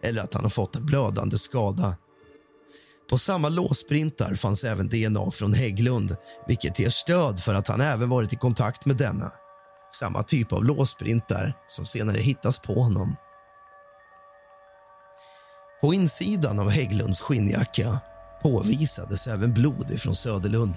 eller 0.03 0.22
att 0.22 0.34
han 0.34 0.43
har 0.43 0.50
fått 0.50 0.75
en 0.75 0.86
blödande 0.86 1.38
skada. 1.38 1.98
På 3.10 3.17
samma 3.17 3.50
låsprintar 3.50 4.36
fanns 4.36 4.63
även 4.63 4.89
DNA 4.89 5.31
från 5.31 5.53
Hägglund 5.53 6.15
vilket 6.48 6.79
ger 6.79 6.89
stöd 6.89 7.39
för 7.39 7.53
att 7.53 7.67
han 7.67 7.81
även 7.81 8.10
varit 8.10 8.34
i 8.34 8.36
kontakt 8.36 8.86
med 8.86 8.98
denna. 8.98 9.31
Samma 9.99 10.23
typ 10.23 10.53
av 10.53 10.65
låsprintar 10.65 11.53
som 11.67 11.85
senare 11.85 12.17
hittas 12.17 12.59
på 12.59 12.81
honom. 12.81 13.15
På 15.81 15.93
insidan 15.93 16.59
av 16.59 16.69
Hägglunds 16.69 17.21
skinnjacka 17.21 18.01
påvisades 18.41 19.27
även 19.27 19.53
blod 19.53 19.91
ifrån 19.91 20.15
Söderlund. 20.15 20.75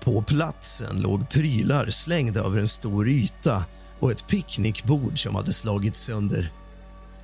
På 0.00 0.22
platsen 0.22 1.00
låg 1.00 1.30
prylar 1.30 1.90
slängda 1.90 2.40
över 2.40 2.58
en 2.58 2.68
stor 2.68 3.08
yta 3.08 3.64
och 4.00 4.10
ett 4.10 4.26
picknickbord 4.26 5.22
som 5.22 5.34
hade 5.34 5.52
slagits 5.52 6.00
sönder. 6.00 6.52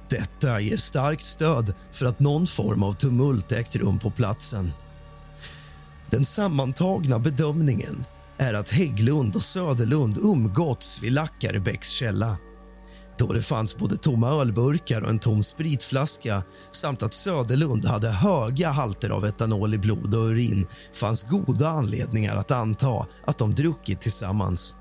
Detta 0.09 0.61
ger 0.61 0.76
starkt 0.76 1.25
stöd 1.25 1.75
för 1.93 2.07
att 2.07 2.21
någon 2.21 2.47
form 2.47 2.83
av 2.83 2.93
tumult 2.93 3.52
ägt 3.52 3.76
rum 3.76 3.99
på 3.99 4.11
platsen. 4.11 4.73
Den 6.11 6.25
sammantagna 6.25 7.19
bedömningen 7.19 8.05
är 8.43 8.55
att 8.55 8.71
Hägglund 8.71 9.37
och 9.37 9.43
Söderlund 9.43 10.19
umgåtts 10.19 11.03
vid 11.03 11.13
Lackarebäcks 11.13 11.89
källa 11.89 12.39
då 13.19 13.33
det 13.33 13.43
fanns 13.43 13.77
både 13.77 13.97
tomma 13.97 14.29
ölburkar 14.29 15.01
och 15.01 15.09
en 15.11 15.19
tom 15.19 15.43
spritflaska 15.43 16.43
samt 16.73 17.03
att 17.03 17.15
Söderlund 17.15 17.87
hade 17.87 18.11
höga 18.11 18.71
halter 18.71 19.11
av 19.11 19.27
etanol 19.27 19.75
i 19.75 19.79
blod 19.79 20.15
och 20.15 20.27
urin 20.27 20.67
fanns 20.95 21.23
goda 21.23 21.69
anledningar 21.69 22.37
att 22.37 22.51
anta 22.51 23.07
att 23.27 23.39
de 23.39 23.55
druckit 23.55 24.01
tillsammans. 24.01 24.77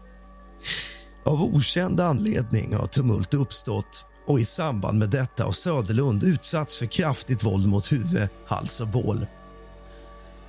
Av 1.26 1.44
okänd 1.44 2.00
anledning 2.00 2.76
har 2.76 2.88
tumult 2.88 3.34
uppstått 3.34 4.06
och 4.28 4.40
i 4.40 4.46
samband 4.46 5.00
med 5.00 5.10
detta 5.10 5.44
har 5.44 5.52
Söderlund 5.52 6.24
utsatts 6.24 6.78
för 6.78 6.86
kraftigt 6.86 7.44
våld 7.44 7.68
mot 7.68 7.92
huvud, 7.92 8.30
hals 8.48 8.82
och 8.82 8.88
bål. 8.88 9.26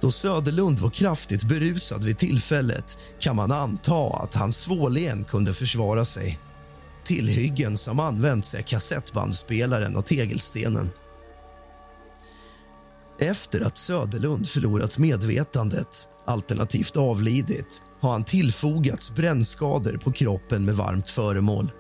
Då 0.03 0.11
Söderlund 0.11 0.79
var 0.79 0.91
kraftigt 0.91 1.45
berusad 1.45 2.05
vid 2.05 2.19
tillfället 2.19 2.99
kan 3.21 3.37
man 3.37 3.53
anta 3.53 4.17
att 4.17 4.35
han 4.35 4.53
svårligen 4.53 5.25
kunde 5.25 5.53
försvara 5.53 6.05
sig. 6.05 6.41
Tillhyggen 7.05 7.77
som 7.77 8.01
använts 8.01 8.55
är 8.55 8.63
kassettbandspelaren 8.63 9.97
och 9.97 10.07
tegelstenen. 10.07 10.91
Efter 13.21 13.61
att 13.61 13.77
Söderlund 13.77 14.49
förlorat 14.49 14.99
medvetandet, 14.99 16.09
alternativt 16.27 16.97
avlidit 16.97 17.83
har 18.01 18.13
han 18.13 18.25
tillfogats 18.25 19.15
brännskador 19.15 19.97
på 19.97 20.13
kroppen 20.13 20.65
med 20.65 20.75
varmt 20.75 21.11
föremål. 21.11 21.71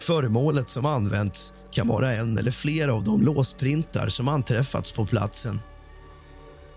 Föremålet 0.00 0.70
som 0.70 0.86
använts 0.86 1.54
kan 1.70 1.88
vara 1.88 2.14
en 2.14 2.38
eller 2.38 2.50
flera 2.50 2.94
av 2.94 3.04
de 3.04 3.22
låsprintar 3.22 4.08
som 4.08 4.28
anträffats 4.28 4.92
på 4.92 5.06
platsen. 5.06 5.60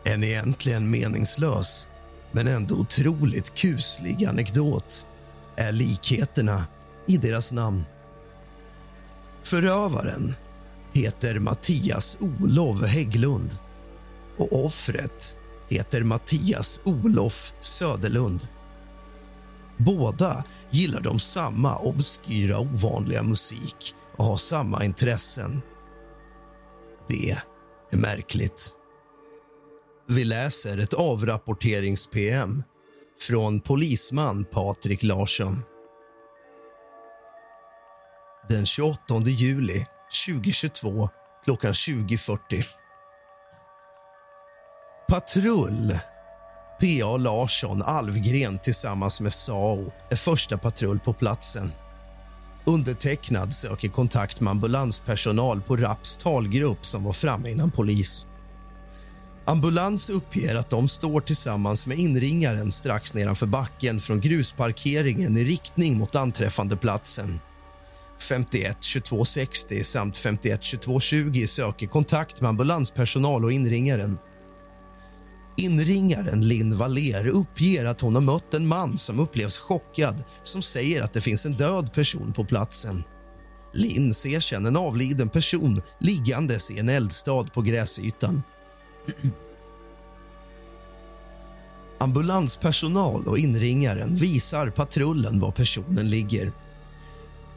En 0.07 0.23
egentligen 0.23 0.89
meningslös, 0.91 1.87
men 2.31 2.47
ändå 2.47 2.75
otroligt 2.75 3.53
kuslig 3.53 4.25
anekdot 4.25 5.07
är 5.55 5.71
likheterna 5.71 6.67
i 7.07 7.17
deras 7.17 7.51
namn. 7.51 7.83
Förövaren 9.43 10.35
heter 10.93 11.39
Mattias 11.39 12.17
Olof 12.21 12.83
Hägglund 12.85 13.59
och 14.37 14.65
offret 14.65 15.39
heter 15.69 16.03
Mattias 16.03 16.81
Olof 16.83 17.53
Söderlund. 17.61 18.47
Båda 19.77 20.43
gillar 20.69 21.01
de 21.01 21.19
samma 21.19 21.77
obskyra, 21.77 22.59
ovanliga 22.59 23.23
musik 23.23 23.95
och 24.17 24.25
har 24.25 24.37
samma 24.37 24.85
intressen. 24.85 25.61
Det 27.07 27.31
är 27.91 27.97
märkligt. 27.97 28.76
Vi 30.09 30.23
läser 30.23 30.77
ett 30.77 30.93
avrapporterings-PM 30.93 32.63
från 33.19 33.59
polisman 33.59 34.45
Patrik 34.45 35.03
Larsson. 35.03 35.63
Den 38.49 38.65
28 38.65 38.99
juli 39.25 39.85
2022 40.27 41.09
klockan 41.43 41.73
20.40. 41.73 42.63
Patrull. 45.09 45.99
P.A. 46.79 47.17
Larsson 47.17 47.81
Alvgren 47.81 48.59
tillsammans 48.59 49.21
med 49.21 49.33
SAO 49.33 49.91
är 50.09 50.15
första 50.15 50.57
patrull 50.57 50.99
på 50.99 51.13
platsen. 51.13 51.71
Undertecknad 52.65 53.53
söker 53.53 53.87
kontakt 53.87 54.41
med 54.41 54.51
ambulanspersonal 54.51 55.61
på 55.61 55.77
Raps 55.77 56.17
talgrupp 56.17 56.85
som 56.85 57.03
var 57.03 57.13
framme 57.13 57.49
innan 57.49 57.71
polis. 57.71 58.25
Ambulans 59.49 60.09
uppger 60.09 60.55
att 60.55 60.69
de 60.69 60.87
står 60.87 61.21
tillsammans 61.21 61.87
med 61.87 61.99
inringaren 61.99 62.71
strax 62.71 63.13
nedanför 63.13 63.45
backen 63.45 63.99
från 63.99 64.21
grusparkeringen 64.21 65.37
i 65.37 65.43
riktning 65.43 65.97
mot 65.97 66.15
anträffande 66.15 66.77
platsen. 66.77 67.39
51 68.29 68.77
22 68.83 69.25
60 69.25 69.83
samt 69.83 70.17
51 70.17 70.63
22 70.63 70.99
20 70.99 71.47
söker 71.47 71.87
kontakt 71.87 72.41
med 72.41 72.49
ambulanspersonal 72.49 73.45
och 73.45 73.51
inringaren. 73.51 74.17
Inringaren 75.57 76.47
Linn 76.47 76.77
Valer 76.77 77.27
uppger 77.27 77.85
att 77.85 78.01
hon 78.01 78.15
har 78.15 78.21
mött 78.21 78.53
en 78.53 78.67
man 78.67 78.97
som 78.97 79.19
upplevs 79.19 79.57
chockad 79.57 80.23
som 80.43 80.61
säger 80.61 81.03
att 81.03 81.13
det 81.13 81.21
finns 81.21 81.45
en 81.45 81.53
död 81.53 81.93
person 81.93 82.33
på 82.33 82.45
platsen. 82.45 83.03
Linn 83.73 84.13
ser 84.13 84.39
sedan 84.39 84.65
en 84.65 84.77
avliden 84.77 85.29
person 85.29 85.81
liggandes 85.99 86.71
i 86.71 86.79
en 86.79 86.89
eldstad 86.89 87.43
på 87.53 87.61
gräsytan. 87.61 88.43
Ambulanspersonal 91.99 93.27
och 93.27 93.37
inringaren 93.37 94.15
visar 94.15 94.69
patrullen 94.69 95.39
var 95.39 95.51
personen 95.51 96.09
ligger. 96.09 96.51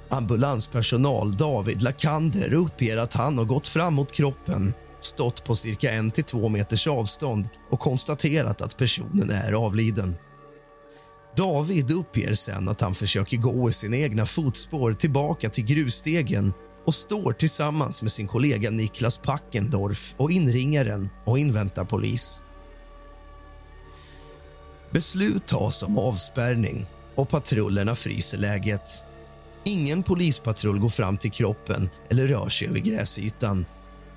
Ambulanspersonal 0.09 1.37
David 1.37 1.83
Lakander 1.83 2.53
uppger 2.53 2.97
att 2.97 3.15
han 3.15 3.39
har 3.39 3.45
gått 3.45 3.69
fram 3.69 3.95
mot 3.95 4.13
kroppen 4.13 4.75
stått 5.01 5.45
på 5.45 5.57
cirka 5.57 5.93
en 5.93 6.11
till 6.11 6.25
två 6.25 6.49
meters 6.49 6.87
avstånd 6.87 7.49
och 7.71 7.81
konstaterat 7.81 8.61
att 8.61 8.77
personen 8.77 9.31
är 9.31 9.53
avliden. 9.53 10.17
David 11.37 11.91
uppger 11.91 12.35
sen 12.35 12.69
att 12.69 12.81
han 12.81 12.95
försöker 12.95 13.37
gå 13.37 13.69
i 13.69 13.73
sina 13.73 13.97
egna 13.97 14.27
fotspår 14.27 14.93
tillbaka 14.93 15.49
till 15.49 15.65
grusstegen 15.65 16.53
och 16.91 16.95
står 16.95 17.33
tillsammans 17.33 18.03
med 18.03 18.13
sin 18.13 18.27
kollega 18.27 18.71
Niklas 18.71 19.19
Packendorf 19.19 20.15
och 20.17 20.31
inringaren 20.31 21.11
och 21.25 21.39
inväntar 21.39 21.85
polis. 21.85 22.41
Beslut 24.91 25.47
tas 25.47 25.83
om 25.83 25.99
avspärrning 25.99 26.87
och 27.15 27.29
patrullerna 27.29 27.95
fryser 27.95 28.39
läget. 28.39 29.05
Ingen 29.65 30.03
polispatrull 30.03 30.79
går 30.79 30.89
fram 30.89 31.17
till 31.17 31.31
kroppen 31.31 31.91
eller 32.11 32.27
rör 32.27 32.49
sig 32.49 32.69
över 32.69 32.79
gräsytan. 32.79 33.67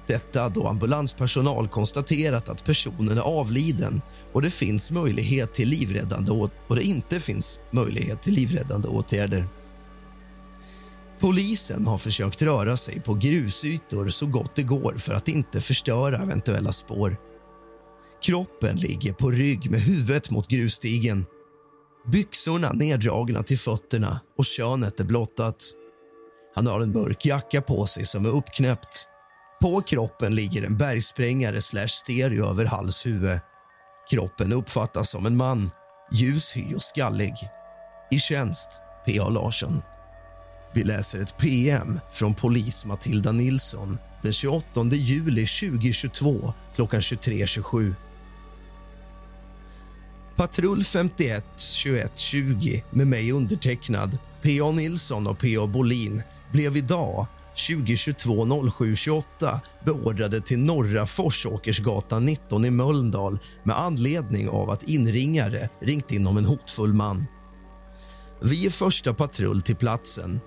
Detta 0.07 0.49
då 0.49 0.67
ambulanspersonal 0.67 1.67
konstaterat 1.67 2.49
att 2.49 2.65
personen 2.65 3.17
är 3.17 3.21
avliden 3.21 4.01
och 4.33 4.41
det 4.41 4.49
finns 4.49 4.91
möjlighet 4.91 5.53
till 5.53 5.69
livräddande 5.69 6.31
och 6.67 6.75
det 6.75 6.83
inte 6.83 7.19
finns 7.19 7.59
möjlighet 7.71 8.21
till 8.21 8.33
livräddande 8.33 8.87
åtgärder. 8.87 9.47
Polisen 11.23 11.87
har 11.87 11.97
försökt 11.97 12.41
röra 12.41 12.77
sig 12.77 13.01
på 13.01 13.13
grusytor 13.13 14.09
så 14.09 14.27
gott 14.27 14.55
det 14.55 14.63
går 14.63 14.93
för 14.97 15.13
att 15.13 15.27
inte 15.27 15.61
förstöra 15.61 16.17
eventuella 16.17 16.71
spår. 16.71 17.17
Kroppen 18.21 18.75
ligger 18.75 19.13
på 19.13 19.31
rygg 19.31 19.71
med 19.71 19.79
huvudet 19.79 20.31
mot 20.31 20.47
grusstigen. 20.47 21.25
Byxorna 22.11 22.71
neddragna 22.73 23.43
till 23.43 23.57
fötterna 23.57 24.21
och 24.37 24.45
könet 24.45 24.99
är 24.99 25.03
blottat. 25.03 25.65
Han 26.55 26.67
har 26.67 26.81
en 26.81 26.91
mörk 26.91 27.25
jacka 27.25 27.61
på 27.61 27.85
sig 27.85 28.05
som 28.05 28.25
är 28.25 28.29
uppknäppt. 28.29 29.07
På 29.61 29.81
kroppen 29.81 30.35
ligger 30.35 30.63
en 30.63 30.77
bergsprängare 30.77 31.61
slash 31.61 31.87
stereo 31.87 32.45
över 32.45 32.65
hals 32.65 33.05
huvud. 33.05 33.39
Kroppen 34.09 34.53
uppfattas 34.53 35.09
som 35.09 35.25
en 35.25 35.37
man, 35.37 35.71
ljus 36.11 36.55
hy 36.55 36.75
och 36.75 36.83
skallig. 36.83 37.33
I 38.11 38.19
tjänst, 38.19 38.69
P.A. 39.05 39.29
Larsson. 39.29 39.81
Vi 40.73 40.83
läser 40.83 41.19
ett 41.19 41.37
PM 41.37 41.99
från 42.11 42.33
polis 42.33 42.85
Matilda 42.85 43.31
Nilsson 43.31 43.97
den 44.21 44.33
28 44.33 44.83
juli 44.85 45.45
2022 45.45 46.53
klockan 46.75 46.99
23.27. 46.99 47.95
Patrull 50.35 50.83
51 50.83 51.45
21 51.57 52.11
20 52.15 52.83
med 52.89 53.07
mig 53.07 53.31
undertecknad, 53.31 54.17
P.A. 54.41 54.71
Nilsson 54.71 55.27
och 55.27 55.39
P.A. 55.39 55.67
Bolin 55.67 56.23
blev 56.51 56.77
idag 56.77 57.27
2022 57.67 58.71
07 58.71 58.95
28 58.95 59.61
beordrade 59.85 60.41
till 60.41 60.59
Norra 60.59 61.05
Forsåkersgatan 61.05 62.25
19 62.25 62.65
i 62.65 62.69
Mölndal 62.71 63.39
med 63.63 63.79
anledning 63.79 64.49
av 64.49 64.69
att 64.69 64.83
inringare 64.83 65.69
ringt 65.81 66.11
in 66.11 66.27
om 66.27 66.37
en 66.37 66.45
hotfull 66.45 66.93
man. 66.93 67.25
Vi 68.41 68.65
är 68.65 68.69
första 68.69 69.13
patrull 69.13 69.61
till 69.61 69.75
platsen. 69.75 70.41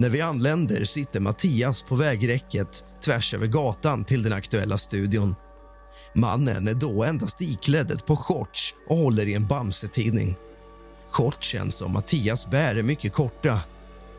När 0.00 0.08
vi 0.08 0.20
anländer 0.20 0.84
sitter 0.84 1.20
Mattias 1.20 1.82
på 1.82 1.94
vägräcket 1.96 2.84
tvärs 3.04 3.34
över 3.34 3.46
gatan 3.46 4.04
till 4.04 4.22
den 4.22 4.32
aktuella 4.32 4.78
studion. 4.78 5.34
Mannen 6.14 6.68
är 6.68 6.74
då 6.74 7.04
endast 7.04 7.42
iklädd 7.42 7.90
ett 7.90 8.06
par 8.06 8.16
shorts 8.16 8.74
och 8.88 8.96
håller 8.96 9.26
i 9.26 9.34
en 9.34 9.46
Bamse-tidning. 9.46 10.36
Shortsen 11.10 11.70
som 11.70 11.92
Mattias 11.92 12.50
bär 12.50 12.76
är 12.76 12.82
mycket 12.82 13.12
korta. 13.12 13.60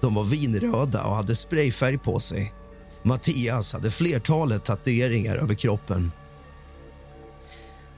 De 0.02 0.16
var 0.16 0.24
vinröda 0.24 1.04
och 1.04 1.16
hade 1.16 1.36
sprayfärg 1.36 1.98
på 1.98 2.20
sig. 2.20 2.54
Mattias 3.04 3.74
hade 3.74 3.92
flertalet 3.92 4.66
tatueringar 4.66 5.36
över 5.36 5.54
kroppen. 5.54 6.12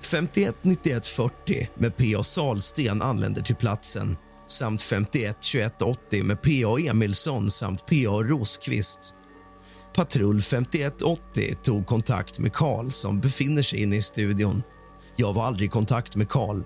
51 0.02 0.56
91 0.62 1.06
40 1.06 1.70
med 1.76 1.98
P.A. 1.98 2.24
Salsten 2.24 3.02
anländer 3.02 3.42
till 3.42 3.56
platsen 3.56 4.18
samt 4.54 4.82
51 4.82 5.38
21 5.42 5.82
80 5.82 6.24
med 6.24 6.42
P.A. 6.42 6.80
Emilsson 6.80 7.52
samt 7.52 7.86
P.A. 7.86 8.12
Rosqvist. 8.12 9.16
Patrull 9.96 10.42
5180 10.42 11.56
tog 11.64 11.88
kontakt 11.88 12.40
med 12.40 12.54
Karl 12.54 12.90
som 12.90 13.20
befinner 13.20 13.62
sig 13.62 13.82
inne 13.82 13.96
i 13.96 14.02
studion. 14.02 14.64
Jag 15.16 15.34
var 15.34 15.46
aldrig 15.46 15.68
i 15.68 15.72
kontakt 15.72 16.16
med 16.16 16.30
Karl. 16.30 16.64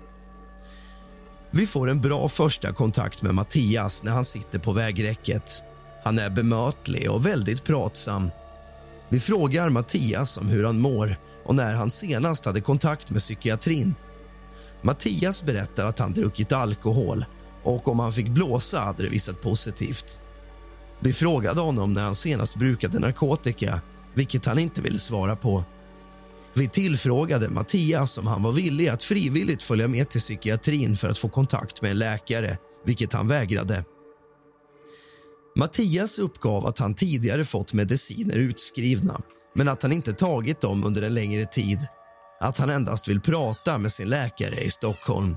Vi 1.50 1.66
får 1.66 1.90
en 1.90 2.00
bra 2.00 2.28
första 2.28 2.72
kontakt 2.72 3.22
med 3.22 3.34
Mattias 3.34 4.02
när 4.02 4.12
han 4.12 4.24
sitter 4.24 4.58
på 4.58 4.72
vägräcket. 4.72 5.62
Han 6.04 6.18
är 6.18 6.30
bemötlig 6.30 7.10
och 7.10 7.26
väldigt 7.26 7.64
pratsam. 7.64 8.30
Vi 9.08 9.20
frågar 9.20 9.68
Mattias 9.68 10.38
om 10.38 10.48
hur 10.48 10.64
han 10.64 10.80
mår 10.80 11.16
och 11.44 11.54
när 11.54 11.74
han 11.74 11.90
senast 11.90 12.44
hade 12.44 12.60
kontakt 12.60 13.10
med 13.10 13.20
psykiatrin. 13.20 13.94
Mattias 14.82 15.42
berättar 15.42 15.86
att 15.86 15.98
han 15.98 16.12
druckit 16.12 16.52
alkohol 16.52 17.24
och 17.68 17.88
om 17.88 17.98
han 17.98 18.12
fick 18.12 18.28
blåsa 18.28 18.80
hade 18.80 19.02
det 19.02 19.08
visat 19.08 19.40
positivt. 19.40 20.20
Vi 21.00 21.12
frågade 21.12 21.60
honom 21.60 21.92
när 21.92 22.02
han 22.02 22.14
senast 22.14 22.56
brukade 22.56 22.98
narkotika, 22.98 23.82
vilket 24.14 24.46
han 24.46 24.58
inte 24.58 24.80
ville 24.80 24.98
svara 24.98 25.36
på. 25.36 25.64
Vi 26.54 26.68
tillfrågade 26.68 27.50
Mattias 27.50 28.18
om 28.18 28.26
han 28.26 28.42
var 28.42 28.52
villig 28.52 28.88
att 28.88 29.02
frivilligt 29.02 29.62
följa 29.62 29.88
med 29.88 30.10
till 30.10 30.20
psykiatrin 30.20 30.96
för 30.96 31.08
att 31.08 31.18
få 31.18 31.28
kontakt 31.28 31.82
med 31.82 31.90
en 31.90 31.98
läkare, 31.98 32.58
vilket 32.86 33.12
han 33.12 33.28
vägrade. 33.28 33.84
Mattias 35.56 36.18
uppgav 36.18 36.66
att 36.66 36.78
han 36.78 36.94
tidigare 36.94 37.44
fått 37.44 37.72
mediciner 37.72 38.38
utskrivna 38.38 39.20
men 39.54 39.68
att 39.68 39.82
han 39.82 39.92
inte 39.92 40.12
tagit 40.12 40.60
dem 40.60 40.84
under 40.84 41.02
en 41.02 41.14
längre 41.14 41.46
tid. 41.46 41.78
Att 42.40 42.58
han 42.58 42.70
endast 42.70 43.08
vill 43.08 43.20
prata 43.20 43.78
med 43.78 43.92
sin 43.92 44.08
läkare 44.08 44.60
i 44.60 44.70
Stockholm. 44.70 45.36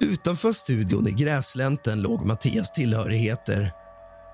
Utanför 0.00 0.52
studion 0.52 1.08
i 1.08 1.10
gräslänten 1.10 2.00
låg 2.00 2.26
Mattias 2.26 2.72
tillhörigheter 2.72 3.72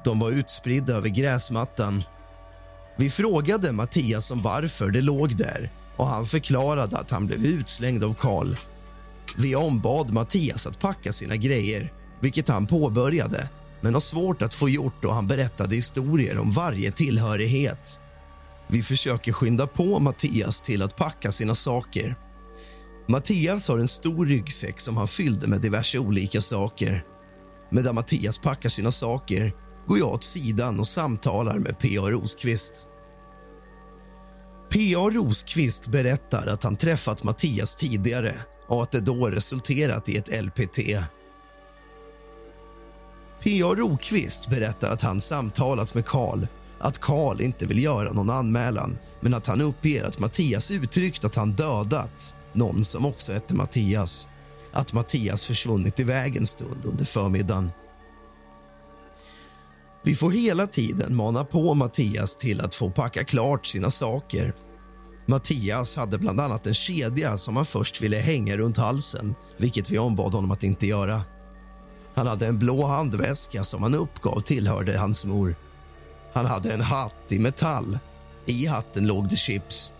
de 0.04 0.18
var 0.18 0.30
utspridda 0.30 0.94
över 0.94 1.08
gräsmattan. 1.08 2.02
Vi 2.98 3.10
frågade 3.10 3.72
Mattias 3.72 4.30
om 4.30 4.42
varför 4.42 4.90
det 4.90 5.00
låg 5.00 5.36
där 5.36 5.72
och 5.96 6.06
han 6.06 6.26
förklarade 6.26 6.98
att 6.98 7.10
han 7.10 7.26
blev 7.26 7.44
utslängd 7.44 8.04
av 8.04 8.14
Karl. 8.14 8.54
Vi 9.36 9.56
ombad 9.56 10.12
Mattias 10.12 10.66
att 10.66 10.80
packa 10.80 11.12
sina 11.12 11.36
grejer, 11.36 11.92
vilket 12.20 12.48
han 12.48 12.66
påbörjade 12.66 13.48
men 13.80 13.94
har 13.94 14.00
svårt 14.00 14.42
att 14.42 14.54
få 14.54 14.68
gjort 14.68 15.04
och 15.04 15.14
han 15.14 15.26
berättade 15.26 15.74
historier 15.74 16.38
om 16.38 16.50
varje 16.50 16.92
tillhörighet. 16.92 18.00
Vi 18.68 18.82
försöker 18.82 19.32
skynda 19.32 19.66
på 19.66 19.98
Mattias 19.98 20.60
till 20.60 20.82
att 20.82 20.96
packa 20.96 21.30
sina 21.30 21.54
saker. 21.54 22.16
Mattias 23.10 23.68
har 23.68 23.78
en 23.78 23.88
stor 23.88 24.26
ryggsäck 24.26 24.80
som 24.80 24.96
han 24.96 25.08
fyllde 25.08 25.48
med 25.48 25.60
diverse 25.60 25.98
olika 25.98 26.40
saker. 26.40 27.04
Medan 27.70 27.94
Mattias 27.94 28.38
packar 28.38 28.68
sina 28.68 28.90
saker 28.90 29.52
går 29.86 29.98
jag 29.98 30.08
åt 30.08 30.24
sidan 30.24 30.80
och 30.80 30.86
samtalar 30.86 31.58
med 31.58 31.78
P.A. 31.78 32.10
Rosqvist. 32.10 32.88
P.A. 34.72 35.10
Rosqvist 35.10 35.88
berättar 35.88 36.46
att 36.46 36.62
han 36.62 36.76
träffat 36.76 37.24
Mattias 37.24 37.74
tidigare 37.74 38.34
och 38.68 38.82
att 38.82 38.90
det 38.90 39.00
då 39.00 39.26
resulterat 39.26 40.08
i 40.08 40.16
ett 40.16 40.44
LPT. 40.44 40.78
P.A. 43.42 43.74
Rokvist 43.74 44.50
berättar 44.50 44.90
att 44.90 45.02
han 45.02 45.20
samtalat 45.20 45.94
med 45.94 46.06
Karl 46.06 46.46
att 46.80 46.98
Karl 46.98 47.40
inte 47.40 47.66
vill 47.66 47.82
göra 47.82 48.12
någon 48.12 48.30
anmälan 48.30 48.98
men 49.20 49.34
att 49.34 49.46
han 49.46 49.60
uppger 49.60 50.04
att 50.04 50.18
Mattias 50.18 50.70
uttryckt 50.70 51.24
att 51.24 51.34
han 51.34 51.52
dödat 51.52 52.36
någon 52.52 52.84
som 52.84 53.06
också 53.06 53.32
hette 53.32 53.54
Mattias. 53.54 54.28
Att 54.72 54.92
Mattias 54.92 55.44
försvunnit 55.44 56.00
iväg 56.00 56.36
en 56.36 56.46
stund 56.46 56.84
under 56.84 57.04
förmiddagen. 57.04 57.70
Vi 60.02 60.14
får 60.14 60.30
hela 60.30 60.66
tiden 60.66 61.14
mana 61.14 61.44
på 61.44 61.74
Mattias 61.74 62.36
till 62.36 62.60
att 62.60 62.74
få 62.74 62.90
packa 62.90 63.24
klart 63.24 63.66
sina 63.66 63.90
saker. 63.90 64.54
Mattias 65.26 65.96
hade 65.96 66.18
bland 66.18 66.40
annat 66.40 66.66
en 66.66 66.74
kedja 66.74 67.36
som 67.36 67.56
han 67.56 67.64
först 67.64 68.02
ville 68.02 68.16
hänga 68.16 68.56
runt 68.56 68.76
halsen 68.76 69.34
vilket 69.56 69.90
vi 69.90 69.98
ombad 69.98 70.32
honom 70.32 70.50
att 70.50 70.62
inte 70.62 70.86
göra. 70.86 71.22
Han 72.14 72.26
hade 72.26 72.46
en 72.46 72.58
blå 72.58 72.86
handväska 72.86 73.64
som 73.64 73.82
han 73.82 73.94
uppgav 73.94 74.40
tillhörde 74.40 74.98
hans 74.98 75.24
mor. 75.24 75.56
Han 76.32 76.46
hade 76.46 76.72
en 76.72 76.80
hatt 76.80 77.32
i 77.32 77.38
metall. 77.38 77.98
I 78.46 78.66
hatten 78.66 79.06
låg 79.06 79.28
det 79.28 79.36
chips. 79.36 79.92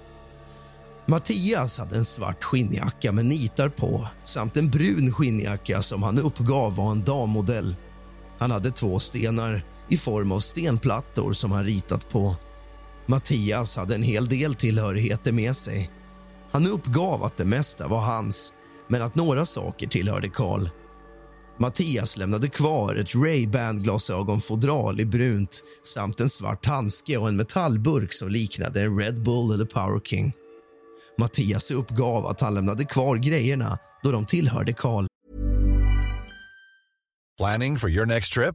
Mattias 1.06 1.78
hade 1.78 1.96
en 1.96 2.04
svart 2.04 2.44
skinnjacka 2.44 3.12
med 3.12 3.26
nitar 3.26 3.68
på 3.68 4.08
samt 4.24 4.56
en 4.56 4.70
brun 4.70 5.12
skinnjacka 5.12 5.82
som 5.82 6.02
han 6.02 6.18
uppgav 6.18 6.76
var 6.76 6.90
en 6.90 7.04
dammodell. 7.04 7.76
Han 8.38 8.50
hade 8.50 8.70
två 8.70 8.98
stenar 8.98 9.64
i 9.88 9.96
form 9.96 10.32
av 10.32 10.40
stenplattor 10.40 11.32
som 11.32 11.52
han 11.52 11.64
ritat 11.64 12.08
på. 12.08 12.36
Mattias 13.06 13.76
hade 13.76 13.94
en 13.94 14.02
hel 14.02 14.26
del 14.26 14.54
tillhörigheter 14.54 15.32
med 15.32 15.56
sig. 15.56 15.90
Han 16.50 16.66
uppgav 16.66 17.24
att 17.24 17.36
det 17.36 17.44
mesta 17.44 17.88
var 17.88 18.00
hans, 18.00 18.54
men 18.88 19.02
att 19.02 19.14
några 19.14 19.46
saker 19.46 19.86
tillhörde 19.86 20.28
Karl. 20.28 20.68
Mattias 21.60 22.16
lämnade 22.16 22.48
kvar 22.48 22.94
ett 22.94 23.14
Ray-Ban-glasögonfodral 23.14 25.00
i 25.00 25.04
brunt 25.04 25.64
samt 25.82 26.20
en 26.20 26.28
svart 26.28 26.66
handske 26.66 27.16
och 27.16 27.28
en 27.28 27.36
metallburk 27.36 28.12
som 28.12 28.28
liknade 28.28 28.82
en 28.82 28.98
Red 28.98 29.22
Bull 29.22 29.54
eller 29.54 29.64
Power 29.64 30.00
King. 30.04 30.32
Mattias 31.18 31.70
uppgav 31.70 32.26
att 32.26 32.40
han 32.40 32.54
lämnade 32.54 32.84
kvar 32.84 33.16
grejerna 33.16 33.78
då 34.02 34.10
de 34.12 34.26
tillhörde 34.26 34.72
Karl. 34.72 35.06
Planning 37.38 37.78
for 37.78 37.90
your 37.90 38.06
next 38.06 38.32
trip? 38.32 38.54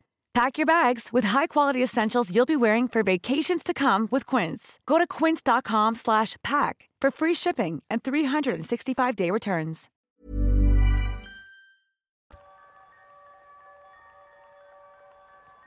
Pack 0.33 0.57
your 0.57 0.65
bags 0.65 1.09
with 1.13 1.27
high-quality 1.27 1.83
essentials 1.83 2.31
you'll 2.31 2.45
be 2.45 2.55
wearing 2.55 2.87
for 2.89 3.03
vacations 3.03 3.63
to 3.63 3.73
come 3.73 4.07
with 4.11 4.35
Quince. 4.35 4.79
Go 4.85 4.97
to 4.97 5.07
quince.com/pack 5.07 6.89
for 7.01 7.11
free 7.11 7.35
shipping 7.35 7.81
and 7.93 8.01
365-day 8.03 9.31
returns. 9.31 9.89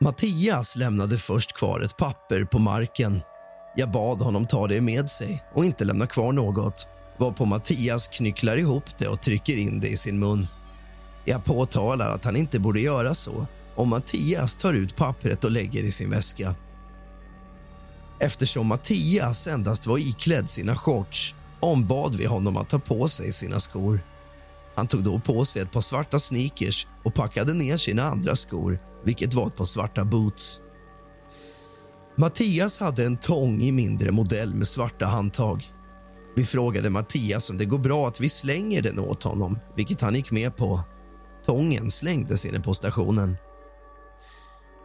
Mattias 0.00 0.76
lämnade 0.76 1.18
först 1.18 1.52
kvar 1.52 1.80
ett 1.80 1.96
papper 1.96 2.44
på 2.44 2.58
marken. 2.58 3.20
Jag 3.76 3.90
bad 3.90 4.18
honom 4.18 4.46
ta 4.46 4.66
det 4.66 4.80
med 4.80 5.10
sig 5.10 5.44
och 5.54 5.64
inte 5.64 5.84
lämna 5.84 6.06
kvar 6.06 6.32
något 6.32 6.88
varpå 7.18 7.44
Mattias 7.44 8.08
knycklar 8.08 8.56
ihop 8.56 8.98
det 8.98 9.08
och 9.08 9.20
trycker 9.20 9.56
in 9.56 9.80
det 9.80 9.88
i 9.88 9.96
sin 9.96 10.18
mun. 10.18 10.46
Jag 11.24 11.44
påtalar 11.44 12.10
att 12.10 12.24
han 12.24 12.36
inte 12.36 12.60
borde 12.60 12.80
göra 12.80 13.14
så 13.14 13.46
och 13.76 13.88
Mattias 13.88 14.56
tar 14.56 14.72
ut 14.72 14.96
pappret 14.96 15.44
och 15.44 15.50
lägger 15.50 15.82
i 15.82 15.92
sin 15.92 16.10
väska. 16.10 16.54
Eftersom 18.20 18.66
Mattias 18.66 19.46
endast 19.46 19.86
var 19.86 19.98
iklädd 19.98 20.50
sina 20.50 20.76
shorts 20.76 21.34
ombad 21.60 22.14
vi 22.14 22.26
honom 22.26 22.56
att 22.56 22.68
ta 22.68 22.78
på 22.78 23.08
sig 23.08 23.32
sina 23.32 23.60
skor. 23.60 24.00
Han 24.74 24.86
tog 24.86 25.02
då 25.02 25.20
på 25.20 25.44
sig 25.44 25.62
ett 25.62 25.72
par 25.72 25.80
svarta 25.80 26.18
sneakers 26.18 26.86
och 27.04 27.14
packade 27.14 27.54
ner 27.54 27.76
sina 27.76 28.02
andra 28.02 28.36
skor, 28.36 28.78
vilket 29.04 29.34
var 29.34 29.46
ett 29.46 29.56
par 29.56 29.64
svarta 29.64 30.04
boots. 30.04 30.60
Mattias 32.16 32.78
hade 32.78 33.04
en 33.04 33.16
tång 33.16 33.60
i 33.60 33.72
mindre 33.72 34.10
modell 34.10 34.54
med 34.54 34.68
svarta 34.68 35.06
handtag. 35.06 35.64
Vi 36.36 36.44
frågade 36.44 36.90
Mattias 36.90 37.50
om 37.50 37.58
det 37.58 37.64
går 37.64 37.78
bra 37.78 38.08
att 38.08 38.20
vi 38.20 38.28
slänger 38.28 38.82
den 38.82 38.98
åt 38.98 39.22
honom, 39.22 39.58
vilket 39.76 40.00
han 40.00 40.14
gick 40.14 40.30
med 40.30 40.56
på. 40.56 40.80
Tången 41.46 41.90
slängdes 41.90 42.46
inne 42.46 42.60
på 42.60 42.74
stationen. 42.74 43.36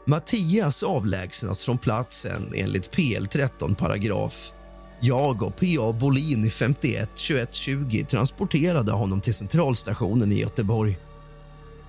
Mattias 0.10 0.84
avlägsnas 0.84 1.64
från 1.66 1.78
platsen 1.78 2.52
enligt 2.56 2.92
PL 2.92 3.26
13 3.26 3.76
paragraf. 3.76 4.54
Jag 5.00 5.44
och 5.44 5.56
PA 5.56 5.94
Bolin 6.00 6.46
i 6.46 6.50
51 6.50 7.10
21 7.16 7.54
20 7.54 8.06
transporterade 8.06 8.92
honom 8.92 9.22
till 9.22 9.34
centralstationen 9.34 10.32
i 10.32 10.40
Göteborg. 10.40 11.00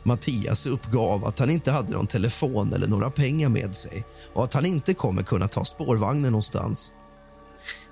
Mattias 0.03 0.67
uppgav 0.67 1.25
att 1.25 1.39
han 1.39 1.51
inte 1.51 1.71
hade 1.71 1.93
någon 1.93 2.07
telefon 2.07 2.73
eller 2.73 2.89
några 2.89 3.11
pengar 3.11 3.49
med 3.49 3.75
sig 3.75 4.05
och 4.35 4.45
att 4.45 4.55
han 4.55 4.67
inte 4.67 4.95
kommer 4.95 5.23
kunna 5.23 5.49
ta 5.49 5.65
spårvagnen 5.65 6.33
någonstans. 6.33 6.93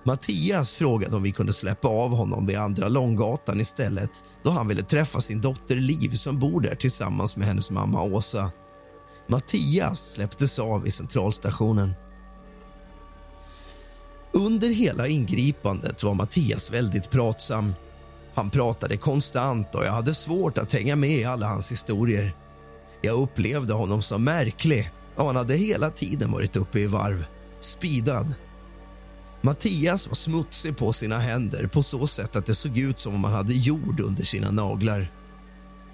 Mattias 0.05 0.73
frågade 0.73 1.17
om 1.17 1.23
vi 1.23 1.33
kunde 1.33 1.53
släppa 1.53 1.89
av 1.89 2.11
honom 2.11 2.47
vid 2.47 2.59
Andra 2.59 2.89
Långgatan 2.89 3.61
istället 3.61 4.25
då 4.45 4.51
han 4.51 4.69
ville 4.69 4.83
träffa 4.83 5.21
sin 5.21 5.41
dotter 5.41 5.77
Liv 5.77 6.11
som 6.11 6.39
bor 6.39 6.61
där 6.61 6.75
tillsammans 6.75 7.37
med 7.37 7.47
hennes 7.47 7.71
mamma 7.71 8.03
Åsa. 8.03 8.53
Mattias 9.31 10.11
släpptes 10.11 10.59
av 10.59 10.87
i 10.87 10.91
centralstationen. 10.91 11.95
Under 14.33 14.69
hela 14.69 15.09
ingripandet 15.09 16.03
var 16.03 16.15
Mattias 16.15 16.71
väldigt 16.71 17.11
pratsam. 17.11 17.75
Han 18.35 18.51
pratade 18.51 18.97
konstant 18.97 19.75
och 19.75 19.85
jag 19.85 19.93
hade 19.93 20.15
svårt 20.15 20.59
att 20.59 20.73
hänga 20.73 20.97
med 20.97 21.11
i 21.11 21.25
alla 21.25 21.47
hans 21.49 21.73
historier. 21.73 22.37
Jag 23.03 23.21
upplevde 23.21 23.75
honom 23.75 24.03
som 24.03 24.25
märklig 24.25 24.91
och 25.17 25.27
han 25.27 25.37
hade 25.37 25.55
hela 25.55 25.91
tiden 25.91 26.33
varit 26.33 26.57
uppe 26.57 26.81
i 26.81 26.87
varv, 26.87 27.27
speedad. 27.61 28.35
Mattias 29.43 30.07
var 30.07 30.15
smutsig 30.15 30.77
på 30.77 30.93
sina 30.93 31.19
händer 31.19 31.67
på 31.67 31.83
så 31.83 32.07
sätt 32.07 32.37
att 32.37 32.47
det 32.47 32.55
såg 32.55 32.79
ut 32.79 32.99
som 32.99 33.15
om 33.15 33.25
han 33.25 33.33
hade 33.33 33.55
jord 33.55 34.01
under 34.01 34.23
sina 34.23 34.51
naglar. 34.51 35.18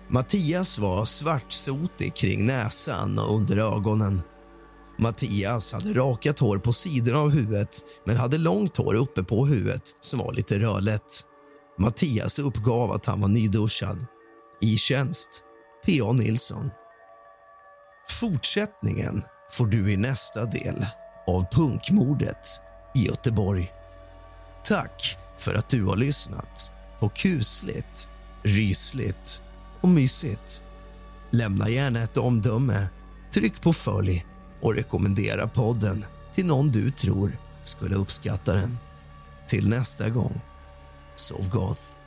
Mattias 0.09 0.79
var 0.79 1.05
svartsotig 1.05 2.15
kring 2.15 2.47
näsan 2.47 3.19
och 3.19 3.35
under 3.35 3.57
ögonen. 3.57 4.23
Mattias 4.99 5.73
hade 5.73 5.95
rakat 5.95 6.39
hår 6.39 6.59
på 6.59 6.73
sidorna 6.73 7.19
av 7.19 7.31
huvudet 7.31 7.81
men 8.07 8.17
hade 8.17 8.39
långt 8.39 8.77
hår 8.77 8.95
uppe 8.95 9.23
på 9.23 9.47
huvudet 9.47 9.83
som 10.01 10.19
var 10.19 10.33
lite 10.33 10.59
rödlätt. 10.59 11.23
Mattias 11.79 12.39
uppgav 12.39 12.93
att 12.93 13.07
han 13.07 13.21
var 13.21 13.29
nyduschad. 13.29 14.07
I 14.61 14.77
tjänst, 14.77 15.43
P.A. 15.87 16.13
Nilsson. 16.13 16.71
Fortsättningen 18.09 19.23
får 19.51 19.67
du 19.67 19.93
i 19.93 19.97
nästa 19.97 20.45
del 20.45 20.87
av 21.27 21.45
Punkmordet 21.53 22.49
i 22.95 23.07
Göteborg. 23.07 23.73
Tack 24.65 25.19
för 25.39 25.55
att 25.55 25.69
du 25.69 25.85
har 25.85 25.97
lyssnat 25.97 26.73
på 27.01 27.09
kusligt, 27.09 28.09
rysligt 28.43 29.44
och 29.85 29.91
mysigt. 29.91 30.65
Lämna 31.31 31.69
gärna 31.69 32.03
ett 32.03 32.17
omdöme, 32.17 32.89
tryck 33.35 33.63
på 33.63 33.73
följ 33.73 34.27
och 34.63 34.75
rekommendera 34.75 35.49
podden 35.49 36.05
till 36.33 36.47
någon 36.47 36.69
du 36.69 36.91
tror 36.91 37.39
skulle 37.63 37.95
uppskatta 37.95 38.53
den. 38.53 38.79
Till 39.47 39.69
nästa 39.69 40.09
gång, 40.09 40.41
sov 41.15 41.49
gott. 41.49 41.99